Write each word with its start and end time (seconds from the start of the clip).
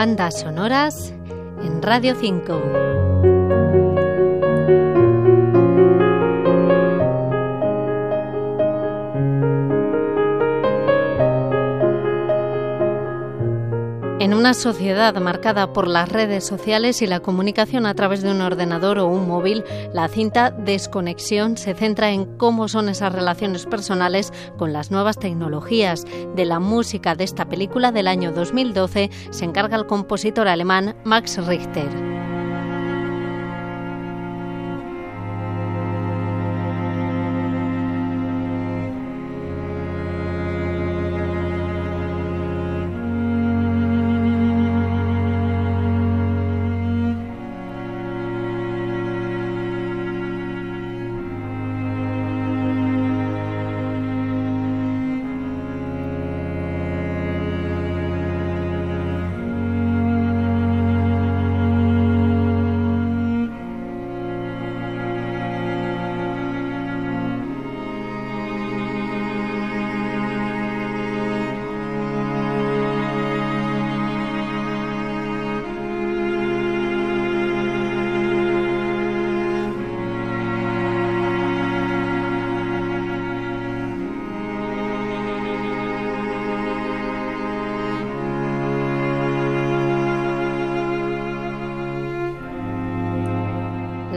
Bandas 0.00 0.40
sonoras 0.40 1.12
en 1.62 1.82
Radio 1.82 2.14
5. 2.18 2.99
En 14.20 14.34
una 14.34 14.52
sociedad 14.52 15.14
marcada 15.14 15.72
por 15.72 15.88
las 15.88 16.06
redes 16.10 16.46
sociales 16.46 17.00
y 17.00 17.06
la 17.06 17.20
comunicación 17.20 17.86
a 17.86 17.94
través 17.94 18.20
de 18.20 18.30
un 18.30 18.42
ordenador 18.42 18.98
o 18.98 19.06
un 19.06 19.26
móvil, 19.26 19.64
la 19.94 20.08
cinta 20.08 20.50
Desconexión 20.50 21.56
se 21.56 21.72
centra 21.72 22.10
en 22.10 22.36
cómo 22.36 22.68
son 22.68 22.90
esas 22.90 23.14
relaciones 23.14 23.64
personales 23.64 24.30
con 24.58 24.74
las 24.74 24.90
nuevas 24.90 25.18
tecnologías. 25.18 26.04
De 26.36 26.44
la 26.44 26.60
música 26.60 27.14
de 27.14 27.24
esta 27.24 27.48
película 27.48 27.92
del 27.92 28.08
año 28.08 28.30
2012 28.30 29.10
se 29.30 29.44
encarga 29.46 29.78
el 29.78 29.86
compositor 29.86 30.48
alemán 30.48 30.96
Max 31.02 31.38
Richter. 31.46 32.09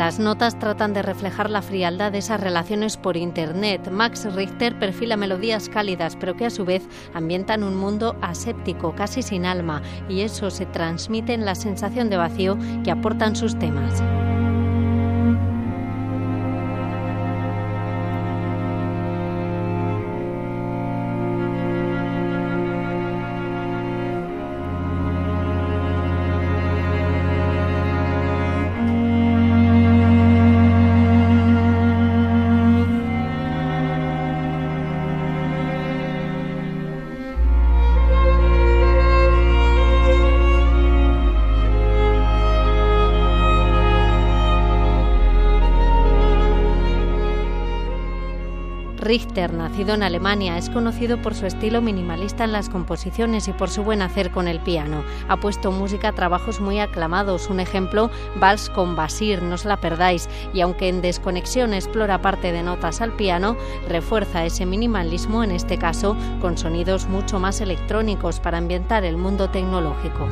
Las 0.03 0.19
notas 0.19 0.59
tratan 0.59 0.93
de 0.93 1.01
reflejar 1.01 1.49
la 1.49 1.61
frialdad 1.61 2.11
de 2.11 2.17
esas 2.17 2.41
relaciones 2.41 2.97
por 2.97 3.15
Internet. 3.15 3.89
Max 3.89 4.27
Richter 4.35 4.77
perfila 4.77 5.15
melodías 5.15 5.69
cálidas, 5.69 6.17
pero 6.17 6.35
que 6.35 6.45
a 6.45 6.49
su 6.49 6.65
vez 6.65 6.83
ambientan 7.13 7.63
un 7.63 7.77
mundo 7.77 8.17
aséptico, 8.21 8.95
casi 8.95 9.21
sin 9.21 9.45
alma, 9.45 9.81
y 10.09 10.19
eso 10.19 10.49
se 10.49 10.65
transmite 10.65 11.31
en 11.31 11.45
la 11.45 11.55
sensación 11.55 12.09
de 12.09 12.17
vacío 12.17 12.57
que 12.83 12.91
aportan 12.91 13.37
sus 13.37 13.57
temas. 13.57 14.03
Richter, 49.13 49.53
nacido 49.53 49.93
en 49.93 50.01
Alemania, 50.01 50.57
es 50.57 50.71
conocido 50.71 51.21
por 51.21 51.35
su 51.35 51.45
estilo 51.45 51.83
minimalista 51.83 52.45
en 52.45 52.51
las 52.51 52.67
composiciones 52.67 53.47
y 53.47 53.51
por 53.51 53.69
su 53.69 53.83
buen 53.83 54.01
hacer 54.01 54.31
con 54.31 54.47
el 54.47 54.59
piano. 54.59 55.03
Ha 55.27 55.37
puesto 55.37 55.71
música 55.71 56.07
a 56.07 56.13
trabajos 56.13 56.59
muy 56.59 56.79
aclamados, 56.79 57.47
un 57.47 57.59
ejemplo, 57.59 58.09
Vals 58.37 58.71
con 58.71 58.95
Basir, 58.95 59.43
no 59.43 59.53
os 59.53 59.65
la 59.65 59.77
perdáis, 59.77 60.27
y 60.51 60.61
aunque 60.61 60.89
en 60.89 61.03
Desconexión 61.03 61.75
explora 61.75 62.23
parte 62.23 62.51
de 62.51 62.63
notas 62.63 63.01
al 63.01 63.15
piano, 63.15 63.55
refuerza 63.87 64.45
ese 64.45 64.65
minimalismo, 64.65 65.43
en 65.43 65.51
este 65.51 65.77
caso, 65.77 66.17
con 66.41 66.57
sonidos 66.57 67.05
mucho 67.05 67.39
más 67.39 67.61
electrónicos 67.61 68.39
para 68.39 68.57
ambientar 68.57 69.03
el 69.03 69.17
mundo 69.17 69.47
tecnológico. 69.51 70.27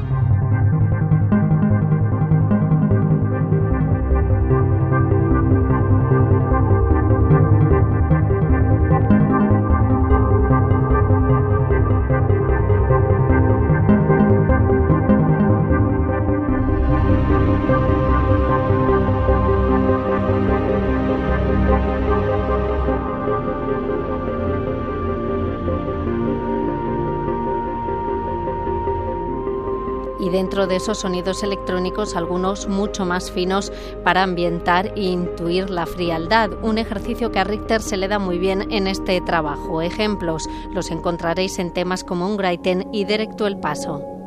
Y 30.21 30.29
dentro 30.29 30.67
de 30.67 30.77
esos 30.77 30.99
sonidos 30.99 31.43
electrónicos 31.43 32.15
algunos 32.15 32.67
mucho 32.67 33.05
más 33.05 33.31
finos 33.31 33.73
para 34.03 34.23
ambientar 34.23 34.93
e 34.95 35.01
intuir 35.01 35.69
la 35.69 35.85
frialdad, 35.85 36.51
un 36.61 36.77
ejercicio 36.77 37.31
que 37.31 37.39
a 37.39 37.43
Richter 37.43 37.81
se 37.81 37.97
le 37.97 38.07
da 38.07 38.19
muy 38.19 38.37
bien 38.37 38.71
en 38.71 38.87
este 38.87 39.19
trabajo. 39.21 39.81
Ejemplos 39.81 40.47
los 40.71 40.91
encontraréis 40.91 41.59
en 41.59 41.73
temas 41.73 42.03
como 42.03 42.27
un 42.27 42.37
Graiten 42.37 42.87
y 42.93 43.05
Directo 43.05 43.47
el 43.47 43.59
Paso. 43.59 44.20